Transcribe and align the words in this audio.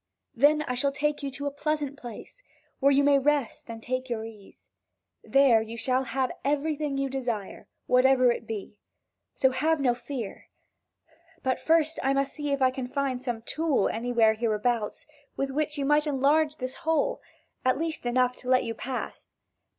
Then 0.33 0.63
I 0.63 0.73
shall 0.73 0.91
take 0.91 1.21
you 1.21 1.29
to 1.29 1.45
a 1.45 1.51
pleasant 1.51 1.95
place, 1.95 2.41
where 2.79 2.91
you 2.91 3.03
may 3.03 3.19
rest 3.19 3.69
and 3.69 3.83
take 3.83 4.09
your 4.09 4.25
ease. 4.25 4.71
There 5.23 5.61
you 5.61 5.77
shall 5.77 6.05
have 6.05 6.31
everything 6.43 6.97
you 6.97 7.07
desire, 7.07 7.67
whatever 7.85 8.31
it 8.31 8.47
be. 8.47 8.79
So 9.35 9.51
have 9.51 9.79
no 9.79 9.93
fear. 9.93 10.47
But 11.43 11.59
first 11.59 11.99
I 12.01 12.13
must 12.13 12.33
see 12.33 12.49
if 12.49 12.63
I 12.63 12.71
can 12.71 12.87
find 12.87 13.21
some 13.21 13.43
tool 13.43 13.89
anywhere 13.89 14.33
hereabouts 14.33 15.05
with 15.37 15.51
which 15.51 15.77
you 15.77 15.85
might 15.85 16.07
enlarge 16.07 16.55
this 16.55 16.77
hole, 16.77 17.21
at 17.63 17.77
least 17.77 18.03
enough 18.07 18.35
to 18.37 18.49
let 18.49 18.63
you 18.63 18.73
pass." 18.73 19.35